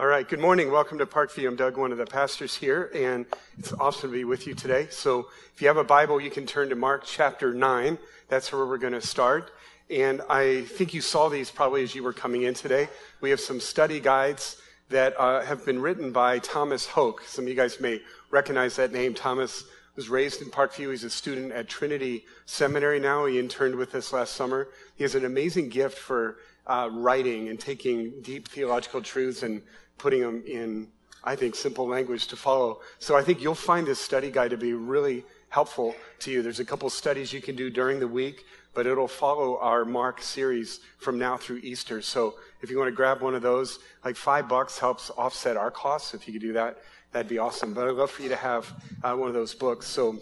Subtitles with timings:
[0.00, 0.70] All right, good morning.
[0.70, 1.46] Welcome to Parkview.
[1.46, 3.26] I'm Doug, one of the pastors here, and
[3.58, 4.86] it's awesome to be with you today.
[4.88, 7.98] So, if you have a Bible, you can turn to Mark chapter 9.
[8.28, 9.52] That's where we're going to start.
[9.90, 12.88] And I think you saw these probably as you were coming in today.
[13.20, 14.56] We have some study guides
[14.88, 17.22] that uh, have been written by Thomas Hoke.
[17.26, 19.12] Some of you guys may recognize that name.
[19.12, 19.64] Thomas
[19.96, 20.92] was raised in Parkview.
[20.92, 23.26] He's a student at Trinity Seminary now.
[23.26, 24.68] He interned with us last summer.
[24.96, 29.60] He has an amazing gift for uh, writing and taking deep theological truths and
[30.00, 30.88] putting them in,
[31.22, 32.80] I think, simple language to follow.
[32.98, 36.42] So I think you'll find this study guide to be really helpful to you.
[36.42, 40.22] There's a couple studies you can do during the week, but it'll follow our Mark
[40.22, 42.00] series from now through Easter.
[42.00, 45.70] So if you want to grab one of those, like five bucks helps offset our
[45.70, 46.14] costs.
[46.14, 46.78] If you could do that,
[47.12, 47.74] that'd be awesome.
[47.74, 49.86] But I'd love for you to have uh, one of those books.
[49.86, 50.18] So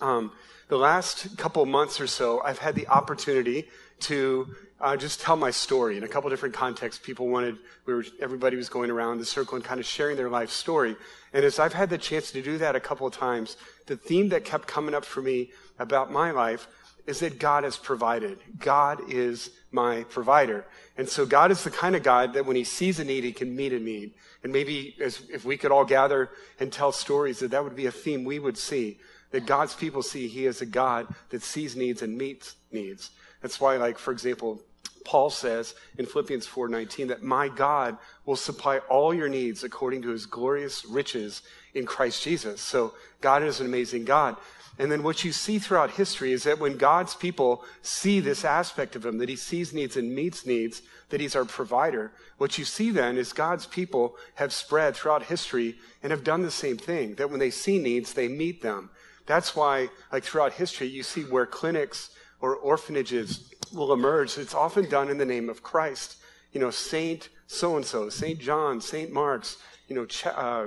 [0.00, 0.30] um,
[0.68, 3.68] the last couple months or so, I've had the opportunity
[4.00, 7.04] to uh, just tell my story in a couple different contexts.
[7.04, 10.28] People wanted, we were, everybody was going around the circle and kind of sharing their
[10.28, 10.96] life story.
[11.32, 14.28] And as I've had the chance to do that a couple of times, the theme
[14.30, 16.68] that kept coming up for me about my life
[17.06, 18.38] is that God has provided.
[18.58, 20.66] God is my provider.
[20.98, 23.32] And so God is the kind of God that when he sees a need, he
[23.32, 24.12] can meet a need.
[24.42, 27.86] And maybe as, if we could all gather and tell stories, that that would be
[27.86, 28.98] a theme we would see.
[29.30, 33.10] That God's people see he is a God that sees needs and meets needs.
[33.46, 34.60] That's why, like, for example,
[35.04, 40.08] Paul says in Philippians 4:19 that my God will supply all your needs according to
[40.08, 42.60] his glorious riches in Christ Jesus.
[42.60, 44.34] So God is an amazing God.
[44.80, 48.96] And then what you see throughout history is that when God's people see this aspect
[48.96, 52.64] of him, that he sees needs and meets needs, that he's our provider, what you
[52.64, 57.14] see then is God's people have spread throughout history and have done the same thing,
[57.14, 58.90] that when they see needs, they meet them.
[59.26, 64.88] That's why, like throughout history, you see where clinics or orphanages will emerge, it's often
[64.88, 66.16] done in the name of Christ.
[66.52, 69.56] You know, Saint so and so, Saint John, Saint Mark's,
[69.88, 70.66] you know, ch- uh,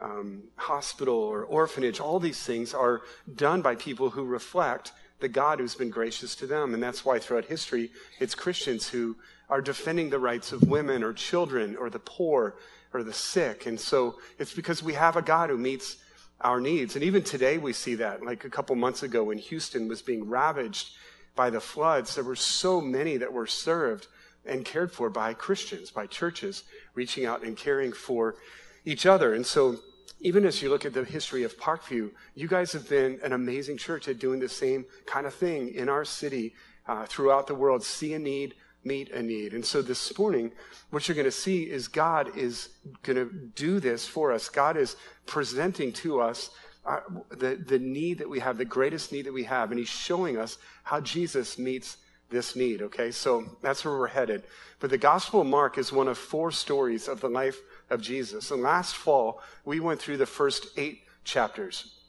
[0.00, 3.02] um, hospital or orphanage, all these things are
[3.36, 6.74] done by people who reflect the God who's been gracious to them.
[6.74, 9.16] And that's why throughout history, it's Christians who
[9.48, 12.56] are defending the rights of women or children or the poor
[12.92, 13.66] or the sick.
[13.66, 15.98] And so it's because we have a God who meets
[16.42, 16.94] our needs.
[16.94, 18.24] And even today we see that.
[18.24, 20.90] Like a couple months ago when Houston was being ravaged
[21.34, 24.08] by the floods, there were so many that were served
[24.44, 26.64] and cared for by Christians, by churches,
[26.94, 28.34] reaching out and caring for
[28.84, 29.34] each other.
[29.34, 29.76] And so,
[30.20, 33.76] even as you look at the history of Parkview, you guys have been an amazing
[33.76, 36.54] church at doing the same kind of thing in our city,
[36.86, 37.82] uh, throughout the world.
[37.82, 38.54] See a need,
[38.84, 39.54] meet a need.
[39.54, 40.52] And so this morning,
[40.90, 42.70] what you're going to see is God is
[43.02, 44.48] going to do this for us.
[44.48, 46.50] God is presenting to us
[46.84, 47.00] uh,
[47.30, 50.36] the, the need that we have, the greatest need that we have, and He's showing
[50.36, 51.98] us how Jesus meets
[52.28, 53.12] this need, okay?
[53.12, 54.42] So that's where we're headed.
[54.80, 57.58] But the Gospel of Mark is one of four stories of the life
[57.90, 58.50] of Jesus.
[58.50, 62.00] And last fall, we went through the first eight chapters.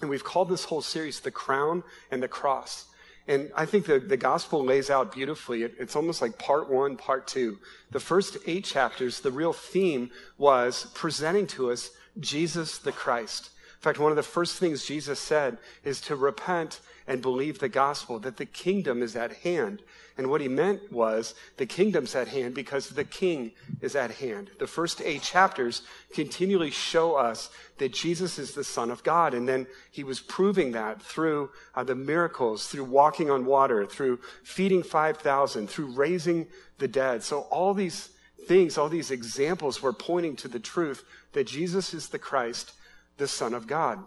[0.00, 2.86] And we've called this whole series The Crown and the Cross.
[3.28, 5.62] And I think the, the gospel lays out beautifully.
[5.62, 7.58] It, it's almost like part one, part two.
[7.90, 13.50] The first eight chapters, the real theme was presenting to us Jesus the Christ.
[13.82, 16.78] In fact, one of the first things Jesus said is to repent
[17.08, 19.82] and believe the gospel, that the kingdom is at hand.
[20.16, 23.50] And what he meant was the kingdom's at hand because the king
[23.80, 24.52] is at hand.
[24.60, 25.82] The first eight chapters
[26.14, 29.34] continually show us that Jesus is the Son of God.
[29.34, 34.20] And then he was proving that through uh, the miracles, through walking on water, through
[34.44, 36.46] feeding 5,000, through raising
[36.78, 37.24] the dead.
[37.24, 38.10] So all these
[38.46, 42.74] things, all these examples were pointing to the truth that Jesus is the Christ
[43.16, 43.98] the Son of God.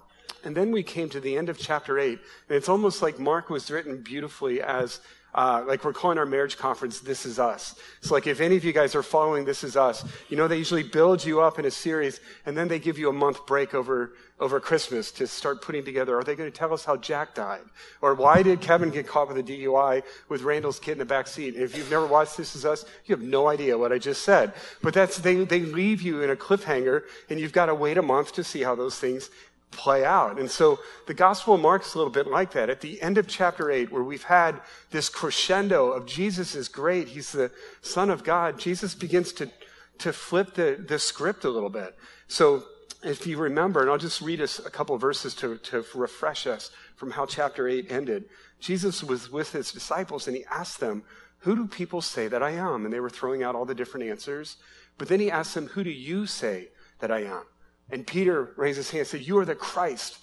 [0.43, 3.49] And then we came to the end of chapter 8, and it's almost like Mark
[3.49, 5.01] was written beautifully as
[5.35, 7.75] uh, like we're calling our marriage conference this is us.
[7.99, 10.57] It's like if any of you guys are following this is us you know they
[10.57, 13.73] usually build you up in a series and then they give you a month break
[13.73, 17.35] over over christmas to start putting together are they going to tell us how jack
[17.35, 17.63] died?
[18.01, 21.27] Or why did kevin get caught with a dui with randall's kid in the back
[21.27, 21.55] seat?
[21.55, 24.53] If you've never watched this is us you have no idea what i just said.
[24.81, 28.01] But that's they, they leave you in a cliffhanger and you've got to wait a
[28.01, 29.29] month to see how those things
[29.75, 30.39] play out.
[30.39, 32.69] And so the Gospel of Mark is a little bit like that.
[32.69, 34.61] At the end of chapter 8, where we've had
[34.91, 37.51] this crescendo of Jesus is great, he's the
[37.81, 39.51] Son of God, Jesus begins to,
[39.99, 41.95] to flip the, the script a little bit.
[42.27, 42.63] So
[43.03, 46.71] if you remember, and I'll just read us a couple verses to, to refresh us
[46.95, 48.25] from how chapter 8 ended.
[48.59, 51.03] Jesus was with his disciples and he asked them,
[51.39, 52.85] Who do people say that I am?
[52.85, 54.57] And they were throwing out all the different answers.
[54.97, 56.69] But then he asked them, Who do you say
[56.99, 57.43] that I am?
[57.91, 60.17] And Peter raised his hand and said, You are the Christ.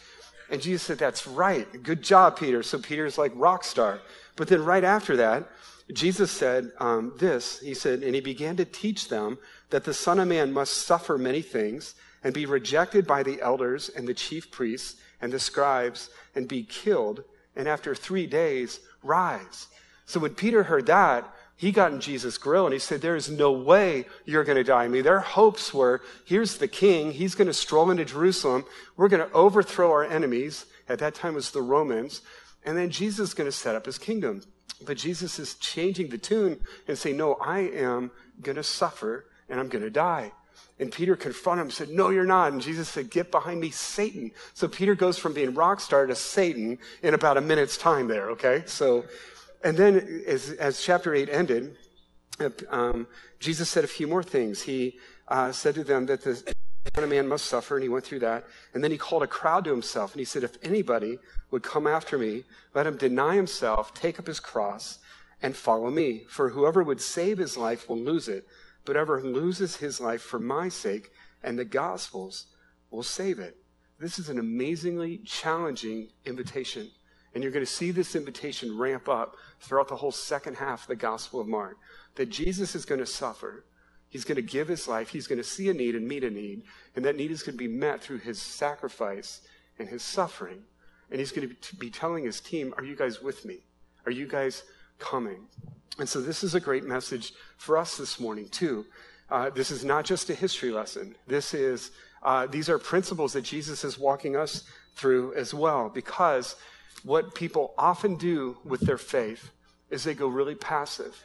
[0.50, 1.66] And Jesus said, That's right.
[1.82, 2.62] Good job, Peter.
[2.62, 4.00] So Peter's like rock star.
[4.36, 5.48] But then right after that,
[5.92, 7.60] Jesus said um, this.
[7.60, 9.38] He said, And he began to teach them
[9.70, 11.94] that the Son of Man must suffer many things
[12.24, 16.62] and be rejected by the elders and the chief priests and the scribes and be
[16.62, 17.24] killed,
[17.56, 19.68] and after three days rise.
[20.06, 21.32] So when Peter heard that,
[21.62, 24.64] he got in Jesus' grill and he said, There is no way you're going to
[24.64, 24.82] die.
[24.82, 27.12] I mean, their hopes were here's the king.
[27.12, 28.64] He's going to stroll into Jerusalem.
[28.96, 30.66] We're going to overthrow our enemies.
[30.88, 32.22] At that time, it was the Romans.
[32.64, 34.42] And then Jesus is going to set up his kingdom.
[34.84, 38.10] But Jesus is changing the tune and saying, No, I am
[38.40, 40.32] going to suffer and I'm going to die.
[40.80, 42.50] And Peter confronted him and said, No, you're not.
[42.50, 44.32] And Jesus said, Get behind me, Satan.
[44.52, 48.30] So Peter goes from being rock star to Satan in about a minute's time there,
[48.30, 48.64] okay?
[48.66, 49.04] So,
[49.64, 51.76] and then as, as chapter 8 ended,
[52.70, 53.06] um,
[53.38, 54.62] Jesus said a few more things.
[54.62, 54.98] He
[55.28, 56.34] uh, said to them that the
[56.94, 58.44] Son of Man must suffer, and he went through that.
[58.74, 61.18] And then he called a crowd to himself, and he said, If anybody
[61.50, 62.44] would come after me,
[62.74, 64.98] let him deny himself, take up his cross,
[65.42, 66.24] and follow me.
[66.28, 68.46] For whoever would save his life will lose it,
[68.84, 71.10] but whoever loses his life for my sake
[71.42, 72.46] and the gospel's
[72.90, 73.56] will save it.
[73.98, 76.90] This is an amazingly challenging invitation.
[77.34, 80.88] And you're going to see this invitation ramp up throughout the whole second half of
[80.88, 81.78] the Gospel of Mark.
[82.16, 83.64] That Jesus is going to suffer.
[84.08, 85.08] He's going to give his life.
[85.08, 86.62] He's going to see a need and meet a need.
[86.94, 89.40] And that need is going to be met through his sacrifice
[89.78, 90.62] and his suffering.
[91.10, 93.58] And he's going to be telling his team, Are you guys with me?
[94.04, 94.64] Are you guys
[94.98, 95.46] coming?
[95.98, 98.86] And so this is a great message for us this morning, too.
[99.30, 101.14] Uh, this is not just a history lesson.
[101.26, 101.90] This is,
[102.22, 104.64] uh, these are principles that Jesus is walking us
[104.94, 106.56] through as well, because
[107.04, 109.50] what people often do with their faith
[109.90, 111.22] is they go really passive,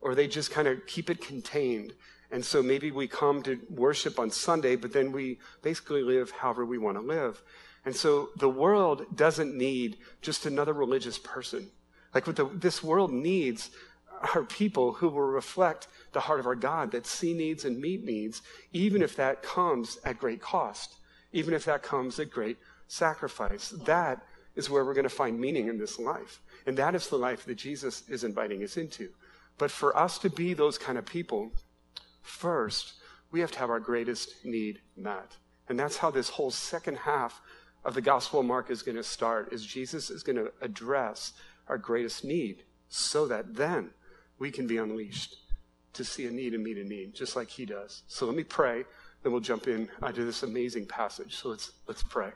[0.00, 1.94] or they just kind of keep it contained.
[2.30, 6.64] And so maybe we come to worship on Sunday, but then we basically live however
[6.64, 7.42] we want to live.
[7.84, 11.70] And so the world doesn't need just another religious person.
[12.14, 13.70] Like what the, this world needs
[14.34, 18.04] are people who will reflect the heart of our God, that see needs and meet
[18.04, 18.42] needs,
[18.72, 20.96] even if that comes at great cost,
[21.32, 23.70] even if that comes at great sacrifice.
[23.86, 24.22] That
[24.56, 26.40] is where we're going to find meaning in this life.
[26.66, 29.10] And that is the life that Jesus is inviting us into.
[29.58, 31.52] But for us to be those kind of people,
[32.22, 32.94] first,
[33.30, 35.36] we have to have our greatest need met.
[35.68, 37.40] And that's how this whole second half
[37.84, 41.32] of the Gospel of Mark is going to start, is Jesus is going to address
[41.68, 43.90] our greatest need so that then
[44.38, 45.36] we can be unleashed
[45.92, 48.02] to see a need and meet a need, just like he does.
[48.08, 48.84] So let me pray,
[49.22, 51.36] then we'll jump in uh, this amazing passage.
[51.36, 52.30] So let's, let's pray.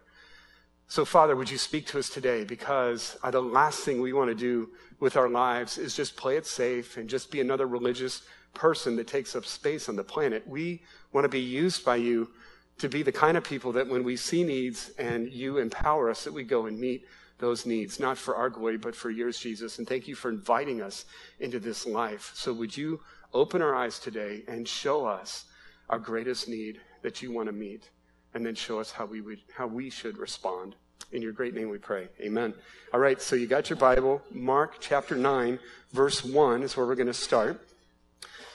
[0.87, 2.45] So, Father, would you speak to us today?
[2.45, 4.71] Because uh, the last thing we want to do
[5.01, 8.23] with our lives is just play it safe and just be another religious
[8.53, 10.47] person that takes up space on the planet.
[10.47, 10.83] We
[11.13, 12.31] want to be used by you
[12.79, 16.25] to be the kind of people that when we see needs and you empower us,
[16.25, 17.07] that we go and meet
[17.39, 19.79] those needs, not for our glory, but for yours, Jesus.
[19.79, 21.05] And thank you for inviting us
[21.41, 22.33] into this life.
[22.35, 23.01] So would you
[23.33, 25.47] open our eyes today and show us
[25.91, 27.91] our greatest need that you want to meet,
[28.35, 30.75] and then show us how we would, how we should respond.
[31.13, 32.09] In your great name we pray.
[32.21, 32.55] Amen.
[32.93, 34.21] All right, so you got your Bible.
[34.33, 35.59] Mark chapter 9,
[35.93, 37.65] verse 1 is where we're going to start.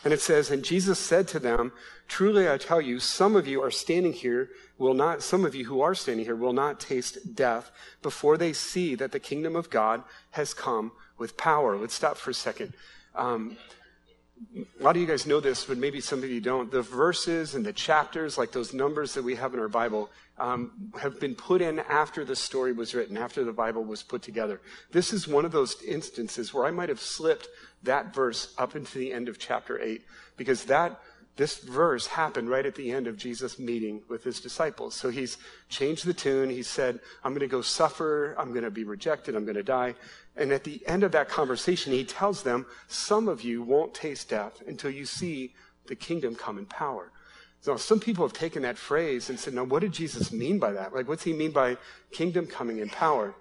[0.04, 1.72] And it says, And Jesus said to them,
[2.08, 5.66] Truly I tell you, some of you are standing here, will not, some of you
[5.66, 7.72] who are standing here will not taste death
[8.02, 11.78] before they see that the kingdom of God has come with power.
[11.78, 12.74] Let's stop for a second.
[13.14, 13.58] Um,
[14.80, 16.72] a lot of you guys know this, but maybe some of you don't.
[16.72, 20.72] The verses and the chapters, like those numbers that we have in our Bible, um,
[21.02, 24.62] have been put in after the story was written, after the Bible was put together.
[24.92, 27.50] This is one of those instances where I might have slipped
[27.84, 30.02] that verse up into the end of chapter 8,
[30.38, 31.00] because that
[31.40, 34.94] this verse happened right at the end of Jesus' meeting with his disciples.
[34.94, 35.38] So he's
[35.70, 36.50] changed the tune.
[36.50, 38.36] He said, I'm going to go suffer.
[38.38, 39.36] I'm going to be rejected.
[39.36, 39.96] I'm going to die.
[40.40, 44.30] And at the end of that conversation, he tells them, Some of you won't taste
[44.30, 45.54] death until you see
[45.88, 47.12] the kingdom come in power.
[47.68, 50.72] Now, some people have taken that phrase and said, Now, what did Jesus mean by
[50.72, 50.96] that?
[50.96, 51.76] Like, what's he mean by
[52.12, 53.36] kingdom coming in power?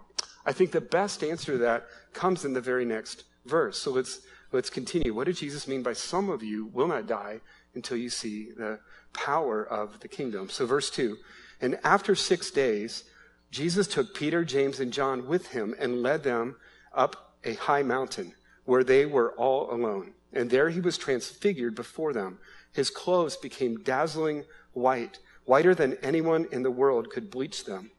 [0.45, 3.79] I think the best answer to that comes in the very next verse.
[3.79, 5.15] So let's, let's continue.
[5.15, 7.41] What did Jesus mean by some of you will not die
[7.77, 8.81] until you see the
[9.13, 10.49] power of the kingdom?
[10.49, 11.17] So, verse 2
[11.61, 13.05] And after six days,
[13.53, 16.57] Jesus took Peter, James, and John with him and led them
[16.95, 20.13] up a high mountain where they were all alone.
[20.33, 22.39] And there he was transfigured before them.
[22.73, 27.91] His clothes became dazzling white, whiter than anyone in the world could bleach them.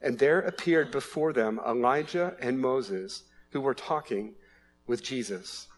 [0.00, 4.34] And there appeared before them Elijah and Moses, who were talking
[4.86, 5.68] with Jesus.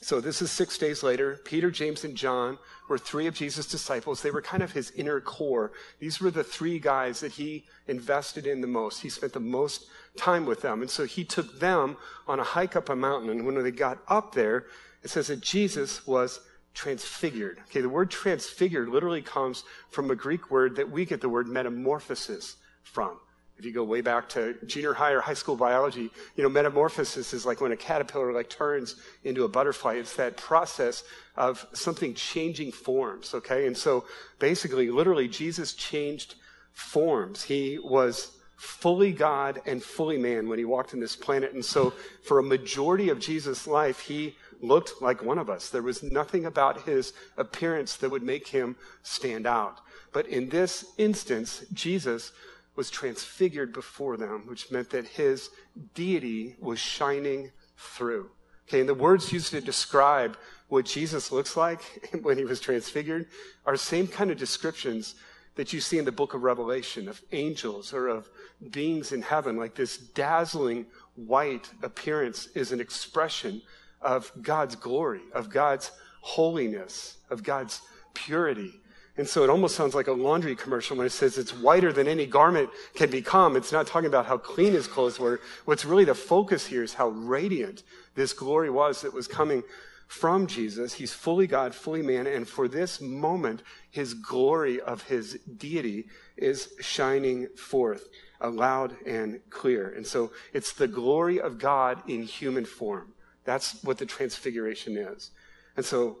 [0.00, 1.40] So this is six days later.
[1.44, 2.58] Peter, James, and John
[2.88, 4.20] were three of Jesus' disciples.
[4.20, 5.72] They were kind of his inner core.
[5.98, 9.00] These were the three guys that he invested in the most.
[9.00, 9.86] He spent the most
[10.16, 10.82] time with them.
[10.82, 11.96] And so he took them
[12.28, 13.30] on a hike up a mountain.
[13.30, 14.66] And when they got up there,
[15.02, 16.40] it says that Jesus was
[16.74, 17.60] transfigured.
[17.68, 21.48] Okay, the word transfigured literally comes from a Greek word that we get the word
[21.48, 23.18] metamorphosis from.
[23.56, 27.32] If you go way back to junior high or high school biology, you know, metamorphosis
[27.32, 29.94] is like when a caterpillar like turns into a butterfly.
[29.94, 31.04] It's that process
[31.36, 33.66] of something changing forms, okay?
[33.66, 34.04] And so
[34.38, 36.34] basically, literally, Jesus changed
[36.72, 37.44] forms.
[37.44, 41.52] He was fully God and fully man when he walked in this planet.
[41.52, 41.92] And so
[42.22, 45.70] for a majority of Jesus' life, he looked like one of us.
[45.70, 49.80] There was nothing about his appearance that would make him stand out.
[50.12, 52.32] But in this instance, Jesus
[52.76, 55.50] was transfigured before them, which meant that his
[55.94, 58.30] deity was shining through.
[58.68, 60.36] Okay, and the words used to describe
[60.68, 61.82] what Jesus looks like
[62.22, 63.26] when he was transfigured
[63.66, 65.14] are same kind of descriptions
[65.56, 68.28] that you see in the book of Revelation of angels or of
[68.70, 69.56] beings in heaven.
[69.56, 73.62] Like this dazzling white appearance is an expression
[74.00, 77.82] of God's glory, of God's holiness, of God's
[78.14, 78.80] purity.
[79.16, 82.08] And so it almost sounds like a laundry commercial when it says it's whiter than
[82.08, 83.54] any garment can become.
[83.56, 85.40] It's not talking about how clean his clothes were.
[85.66, 87.84] What's really the focus here is how radiant
[88.16, 89.62] this glory was that was coming
[90.08, 90.94] from Jesus.
[90.94, 92.26] He's fully God, fully man.
[92.26, 96.06] And for this moment, his glory of his deity
[96.36, 98.08] is shining forth
[98.42, 99.90] loud and clear.
[99.96, 103.14] And so it's the glory of God in human form.
[103.44, 105.30] That's what the transfiguration is.
[105.76, 106.18] And so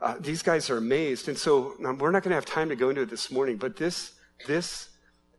[0.00, 1.28] uh, these guys are amazed.
[1.28, 3.56] And so um, we're not going to have time to go into it this morning,
[3.56, 4.12] but this,
[4.46, 4.90] this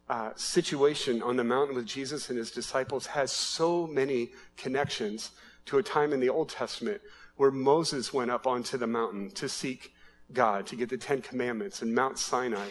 [0.09, 5.31] uh, situation on the mountain with Jesus and his disciples has so many connections
[5.65, 7.01] to a time in the Old Testament
[7.37, 9.93] where Moses went up onto the mountain to seek
[10.33, 12.67] God, to get the Ten Commandments in Mount Sinai.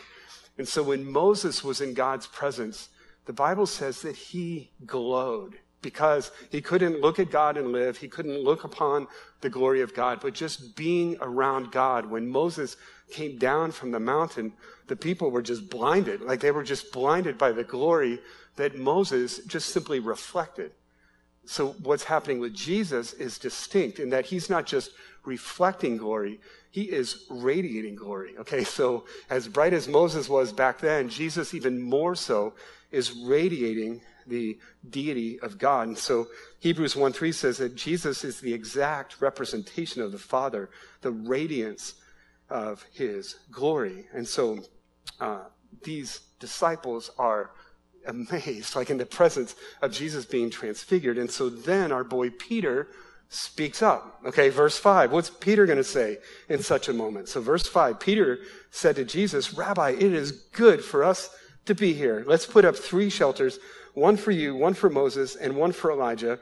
[0.58, 2.88] And so when Moses was in God's presence,
[3.24, 7.96] the Bible says that he glowed because he couldn't look at God and live.
[7.96, 9.06] He couldn't look upon
[9.40, 12.06] the glory of God, but just being around God.
[12.06, 12.76] When Moses
[13.10, 14.52] came down from the mountain,
[14.88, 16.20] the people were just blinded.
[16.20, 18.20] Like they were just blinded by the glory
[18.56, 20.72] that Moses just simply reflected.
[21.44, 24.90] So what's happening with Jesus is distinct in that he's not just
[25.24, 28.34] reflecting glory, he is radiating glory.
[28.38, 32.54] Okay, so as bright as Moses was back then, Jesus even more so
[32.90, 34.58] is radiating the
[34.88, 35.88] deity of God.
[35.88, 36.28] And so
[36.60, 40.70] Hebrews 1 3 says that Jesus is the exact representation of the Father,
[41.00, 41.94] the radiance
[42.50, 44.06] of his glory.
[44.12, 44.60] And so
[45.20, 45.44] uh,
[45.82, 47.50] these disciples are
[48.06, 51.18] amazed, like in the presence of Jesus being transfigured.
[51.18, 52.88] And so then our boy Peter
[53.28, 54.20] speaks up.
[54.24, 55.12] Okay, verse 5.
[55.12, 56.18] What's Peter going to say
[56.48, 57.28] in such a moment?
[57.28, 58.38] So, verse 5 Peter
[58.70, 61.30] said to Jesus, Rabbi, it is good for us
[61.66, 62.24] to be here.
[62.26, 63.58] Let's put up three shelters
[63.94, 66.38] one for you, one for Moses, and one for Elijah.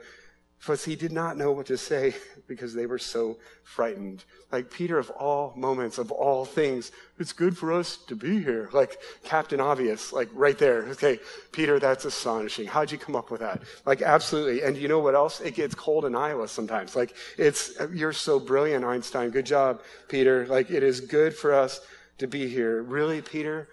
[0.58, 2.14] Because he did not know what to say
[2.48, 4.24] because they were so frightened.
[4.50, 8.70] Like Peter, of all moments, of all things, it's good for us to be here.
[8.72, 10.84] Like Captain Obvious, like right there.
[10.88, 11.18] Okay,
[11.52, 12.66] Peter, that's astonishing.
[12.66, 13.62] How'd you come up with that?
[13.84, 14.62] Like, absolutely.
[14.62, 15.40] And you know what else?
[15.40, 16.96] It gets cold in Iowa sometimes.
[16.96, 19.30] Like, it's, you're so brilliant, Einstein.
[19.30, 20.46] Good job, Peter.
[20.46, 21.80] Like, it is good for us
[22.18, 22.82] to be here.
[22.82, 23.68] Really, Peter?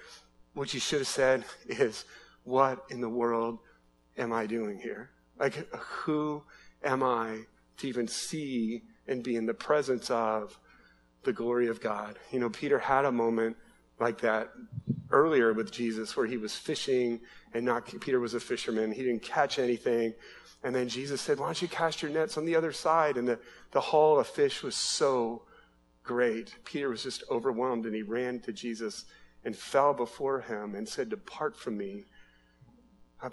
[0.54, 2.06] What you should have said is,
[2.44, 3.60] what in the world
[4.18, 5.10] am I doing here?
[5.40, 6.44] Like, who
[6.84, 7.40] am I
[7.78, 10.60] to even see and be in the presence of
[11.24, 12.18] the glory of God?
[12.32, 13.58] You know, Peter had a moment
[14.00, 14.52] like that
[15.12, 17.22] earlier with Jesus where he was fishing
[17.54, 18.92] and not, Peter was a fisherman.
[18.92, 20.14] He didn't catch anything.
[20.64, 23.18] And then Jesus said, Why don't you cast your nets on the other side?
[23.18, 23.40] And the,
[23.72, 25.44] the haul of fish was so
[26.04, 26.56] great.
[26.66, 29.06] Peter was just overwhelmed and he ran to Jesus
[29.46, 32.06] and fell before him and said, Depart from me,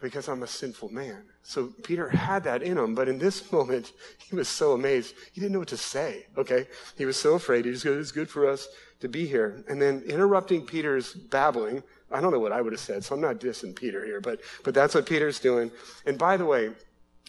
[0.00, 1.24] because I'm a sinful man.
[1.42, 5.14] So Peter had that in him, but in this moment, he was so amazed.
[5.32, 6.66] He didn't know what to say, okay?
[6.96, 7.64] He was so afraid.
[7.64, 8.68] He was good, it's good for us
[9.00, 9.64] to be here.
[9.68, 13.20] And then interrupting Peter's babbling, I don't know what I would have said, so I'm
[13.20, 15.70] not dissing Peter here, but, but that's what Peter's doing.
[16.06, 16.70] And by the way,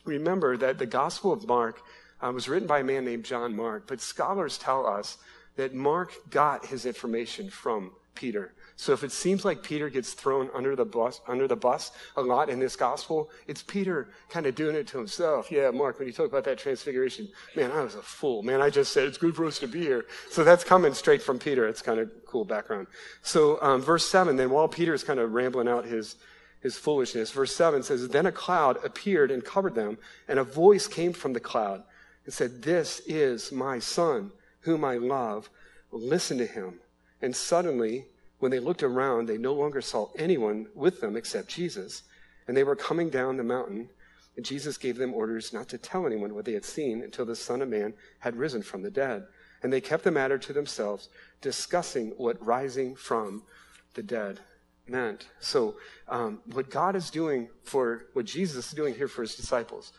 [0.05, 1.81] remember that the Gospel of Mark
[2.21, 5.17] uh, was written by a man named John Mark, but scholars tell us
[5.55, 8.53] that Mark got his information from Peter.
[8.75, 12.21] So if it seems like Peter gets thrown under the bus, under the bus a
[12.21, 15.51] lot in this gospel, it's Peter kind of doing it to himself.
[15.51, 18.41] Yeah, Mark, when you talk about that transfiguration, man, I was a fool.
[18.41, 20.05] Man, I just said it's good for us to be here.
[20.29, 21.67] So that's coming straight from Peter.
[21.67, 22.87] It's kind of cool background.
[23.21, 26.15] So um, verse seven, then while Peter is kind of rambling out his
[26.61, 29.97] his foolishness, verse seven says, "Then a cloud appeared and covered them,
[30.27, 31.83] and a voice came from the cloud
[32.25, 35.49] and said, "This is my son, whom I love.
[35.91, 36.79] Listen to him."
[37.21, 38.05] And suddenly
[38.41, 42.01] when they looked around, they no longer saw anyone with them except Jesus.
[42.47, 43.89] And they were coming down the mountain.
[44.35, 47.35] And Jesus gave them orders not to tell anyone what they had seen until the
[47.35, 49.25] Son of Man had risen from the dead.
[49.61, 53.43] And they kept the matter to themselves, discussing what rising from
[53.93, 54.39] the dead
[54.87, 55.27] meant.
[55.39, 55.75] So,
[56.07, 59.93] um, what God is doing for, what Jesus is doing here for his disciples,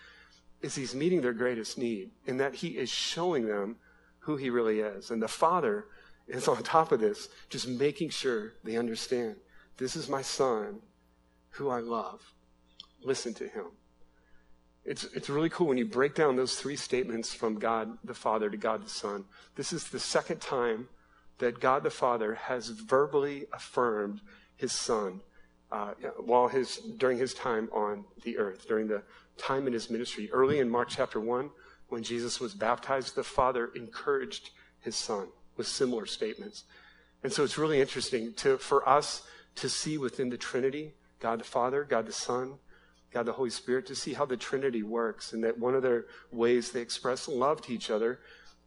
[0.63, 3.77] is he's meeting their greatest need, in that he is showing them
[4.21, 5.13] who he really is.
[5.13, 5.87] And the Father
[6.33, 9.37] is on top of this, just making sure they understand
[9.77, 10.81] this is my Son
[11.51, 12.23] who I love.
[13.03, 13.67] Listen to him.
[14.85, 18.51] It's, it's really cool when you break down those three statements from God the Father
[18.51, 19.25] to God the Son.
[19.55, 20.89] This is the second time
[21.39, 24.21] that God the Father has verbally affirmed
[24.57, 25.21] his Son
[25.71, 29.03] uh, while his, during his time on the earth, during the
[29.39, 30.31] time in his ministry.
[30.33, 31.51] Early in Mark chapter 1,
[31.89, 36.65] when Jesus was baptized, the Father encouraged his Son with similar statements.
[37.23, 39.23] And so it's really interesting to, for us
[39.57, 42.55] to see within the Trinity, God the Father, God the Son,
[43.13, 46.07] God the Holy Spirit, to see how the Trinity works and that one of their
[46.33, 48.21] ways they express love to each other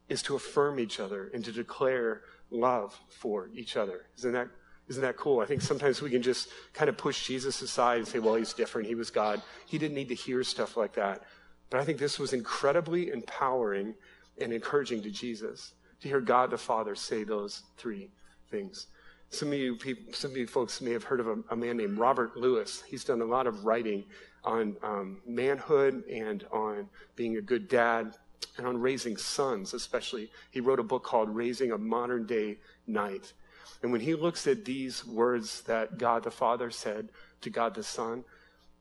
[0.07, 4.05] is to affirm each other and to declare love for each other.
[4.17, 4.47] Isn't that
[4.87, 5.39] isn't that cool?
[5.39, 8.53] I think sometimes we can just kind of push Jesus aside and say, well, he's
[8.53, 8.87] different.
[8.87, 9.41] He was God.
[9.65, 11.23] He didn't need to hear stuff like that.
[11.71, 13.95] But I think this was incredibly empowering
[14.39, 15.73] and encouraging to Jesus
[16.05, 18.11] to hear God the Father say those three
[18.51, 18.85] things.
[19.31, 21.77] Some of you people, some of you folks may have heard of a, a man
[21.77, 22.83] named Robert Lewis.
[22.87, 24.03] He's done a lot of writing
[24.43, 28.13] on um, manhood and on being a good dad
[28.57, 30.29] and on raising sons, especially.
[30.51, 33.33] He wrote a book called Raising a Modern Day Knight.
[33.81, 37.09] And when he looks at these words that God the Father said
[37.41, 38.23] to God the Son,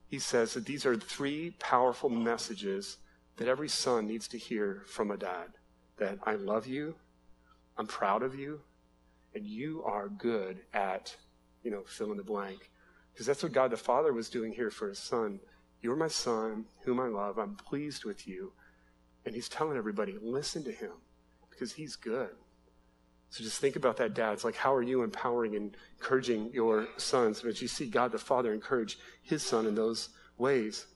[0.08, 2.98] he says that these are three powerful messages
[3.38, 5.48] that every son needs to hear from a dad
[5.96, 6.94] that I love you,
[7.76, 8.60] I'm proud of you,
[9.34, 11.14] and you are good at,
[11.62, 12.70] you know, fill in the blank.
[13.12, 15.40] Because that's what God the Father was doing here for his son.
[15.80, 17.38] You're my son, whom I love.
[17.38, 18.52] I'm pleased with you.
[19.26, 20.92] And he's telling everybody, listen to him
[21.50, 22.30] because he's good.
[23.30, 24.44] So just think about that, dads.
[24.44, 27.40] Like, how are you empowering and encouraging your sons?
[27.40, 30.86] But you see God the Father encourage his son in those ways.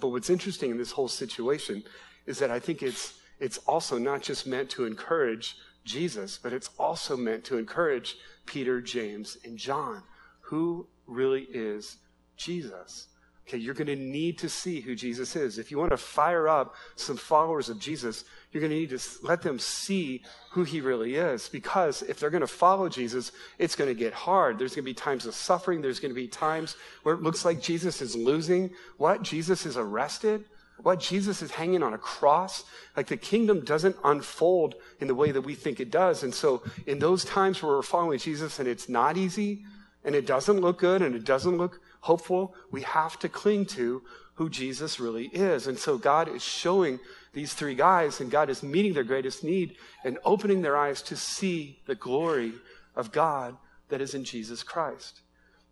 [0.00, 1.84] But what's interesting in this whole situation
[2.26, 6.70] is that I think it's, it's also not just meant to encourage Jesus, but it's
[6.78, 8.16] also meant to encourage
[8.46, 10.02] Peter, James, and John.
[10.42, 11.96] Who really is
[12.36, 13.06] Jesus?
[13.50, 15.58] Okay, you're going to need to see who Jesus is.
[15.58, 19.00] If you want to fire up some followers of Jesus, you're going to need to
[19.22, 21.48] let them see who he really is.
[21.48, 24.56] Because if they're going to follow Jesus, it's going to get hard.
[24.56, 25.82] There's going to be times of suffering.
[25.82, 28.70] There's going to be times where it looks like Jesus is losing.
[28.98, 29.22] What?
[29.22, 30.44] Jesus is arrested?
[30.82, 31.00] What?
[31.00, 32.64] Jesus is hanging on a cross?
[32.96, 36.22] Like the kingdom doesn't unfold in the way that we think it does.
[36.22, 39.64] And so in those times where we're following Jesus and it's not easy
[40.04, 44.02] and it doesn't look good and it doesn't look hopeful, we have to cling to
[44.34, 45.66] who Jesus really is.
[45.66, 46.98] And so God is showing
[47.32, 51.16] these three guys, and God is meeting their greatest need and opening their eyes to
[51.16, 52.54] see the glory
[52.96, 53.56] of God
[53.88, 55.20] that is in Jesus Christ.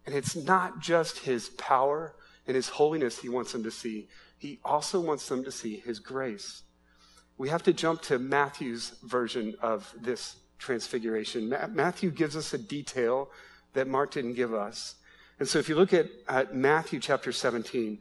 [0.07, 2.15] And it's not just his power
[2.47, 4.09] and his holiness he wants them to see,
[4.39, 6.63] he also wants them to see his grace.
[7.37, 11.55] We have to jump to Matthew's version of this transfiguration.
[11.71, 13.31] Matthew gives us a detail
[13.75, 14.97] that Mark didn't give us.
[15.39, 17.99] And so if you look at, at Matthew chapter 17,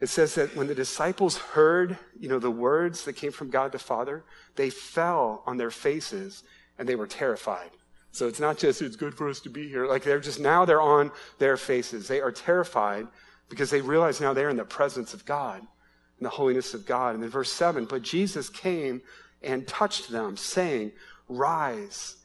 [0.00, 3.72] it says that when the disciples heard, you know, the words that came from God
[3.72, 4.24] the Father,
[4.56, 6.44] they fell on their faces
[6.78, 7.70] and they were terrified.
[8.12, 9.86] So it's not just, it's good for us to be here.
[9.86, 12.08] Like they're just, now they're on their faces.
[12.08, 13.06] They are terrified
[13.48, 17.14] because they realize now they're in the presence of God, in the holiness of God.
[17.14, 19.02] And then verse 7, but Jesus came
[19.42, 20.92] and touched them, saying,
[21.28, 22.16] Rise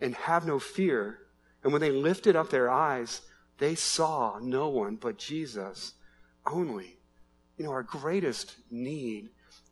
[0.00, 1.18] and have no fear.
[1.62, 3.22] And when they lifted up their eyes,
[3.58, 5.94] they saw no one but Jesus
[6.46, 6.96] only.
[7.56, 9.28] You know, our greatest need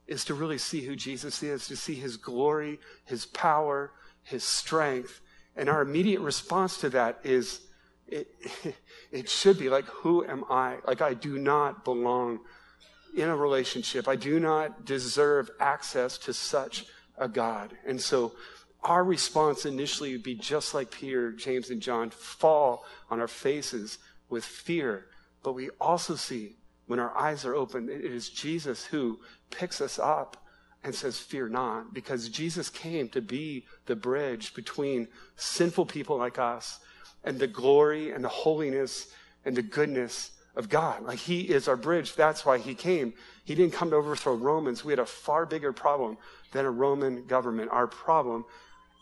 [0.06, 3.92] is to really see who Jesus is, to see his glory, his power,
[4.22, 5.20] his strength.
[5.56, 7.62] And our immediate response to that is
[8.06, 8.28] it,
[9.12, 10.78] it should be like, who am I?
[10.86, 12.40] Like, I do not belong
[13.16, 14.06] in a relationship.
[14.06, 16.86] I do not deserve access to such
[17.18, 17.76] a God.
[17.86, 18.32] And so
[18.82, 23.98] our response initially would be just like Peter, James, and John fall on our faces
[24.28, 25.06] with fear.
[25.42, 29.18] But we also see when our eyes are open, it is Jesus who
[29.50, 30.36] picks us up
[30.82, 36.38] and says, Fear not, because Jesus came to be the bridge between sinful people like
[36.38, 36.80] us
[37.24, 39.08] and the glory and the holiness
[39.44, 41.02] and the goodness of God.
[41.02, 42.14] Like he is our bridge.
[42.14, 43.14] That's why he came.
[43.44, 44.84] He didn't come to overthrow Romans.
[44.84, 46.16] We had a far bigger problem
[46.52, 47.70] than a Roman government.
[47.72, 48.44] Our problem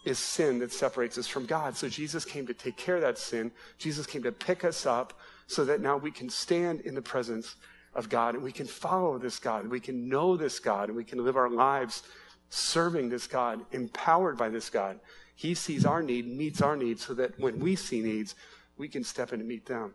[0.04, 1.76] is sin that separates us from God.
[1.76, 3.50] So Jesus came to take care of that sin.
[3.78, 5.14] Jesus came to pick us up
[5.46, 7.56] so that now we can stand in the presence
[7.94, 9.66] of God and we can follow this God.
[9.66, 12.02] We can know this God and we can live our lives
[12.50, 14.98] serving this God, empowered by this God.
[15.38, 18.34] He sees our need, meets our needs, so that when we see needs,
[18.76, 19.94] we can step in and meet them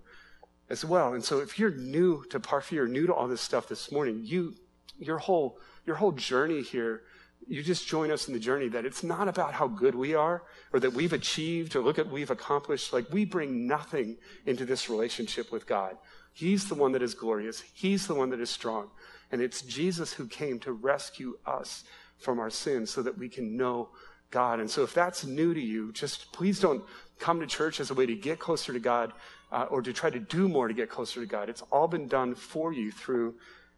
[0.70, 1.16] as well.
[1.16, 4.22] And so if you're new to Parkview or new to all this stuff this morning,
[4.24, 4.56] you
[4.98, 7.02] your whole your whole journey here,
[7.46, 10.44] you just join us in the journey that it's not about how good we are
[10.72, 12.94] or that we've achieved or look at what we've accomplished.
[12.94, 15.98] Like we bring nothing into this relationship with God.
[16.32, 17.60] He's the one that is glorious.
[17.74, 18.92] He's the one that is strong.
[19.30, 21.84] And it's Jesus who came to rescue us
[22.18, 23.90] from our sins so that we can know
[24.34, 24.60] God.
[24.60, 26.84] And so if that's new to you, just please don't
[27.20, 29.14] come to church as a way to get closer to God
[29.52, 31.50] uh, or to try to do more to get closer to God.
[31.50, 33.36] It's all been done for you through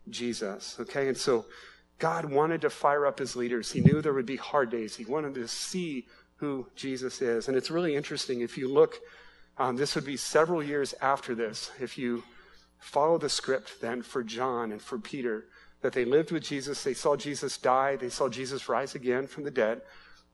[0.10, 0.78] Jesus.
[0.80, 1.10] Okay?
[1.10, 1.46] And so
[2.00, 3.70] God wanted to fire up his leaders.
[3.70, 4.96] He knew there would be hard days.
[4.96, 7.50] He wanted to see who Jesus is.
[7.50, 8.40] And it's really interesting.
[8.40, 9.00] If you look,
[9.58, 11.70] um, this would be several years after this.
[11.82, 12.24] If you
[12.80, 15.46] follow the script then for John and for Peter,
[15.82, 19.44] that they lived with Jesus, they saw Jesus die, they saw Jesus rise again from
[19.44, 19.82] the dead,